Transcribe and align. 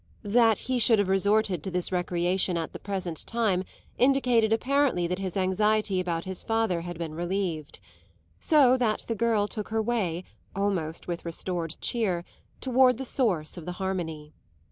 That 0.23 0.57
he 0.57 0.79
should 0.79 0.97
have 0.97 1.09
resorted 1.09 1.61
to 1.61 1.69
this 1.69 1.91
recreation 1.91 2.57
at 2.57 2.73
the 2.73 2.79
present 2.79 3.23
time 3.27 3.63
indicated 3.99 4.51
apparently 4.51 5.05
that 5.05 5.19
his 5.19 5.37
anxiety 5.37 5.99
about 5.99 6.23
his 6.23 6.41
father 6.41 6.81
had 6.81 6.97
been 6.97 7.13
relieved; 7.13 7.79
so 8.39 8.77
that 8.77 9.05
the 9.07 9.13
girl 9.13 9.47
took 9.47 9.67
her 9.69 9.79
way, 9.79 10.23
almost 10.55 11.07
with 11.07 11.23
restored 11.23 11.75
cheer, 11.81 12.25
toward 12.61 12.97
the 12.97 13.05
source 13.05 13.57
of 13.57 13.67
the 13.67 13.73
harmony. 13.73 14.33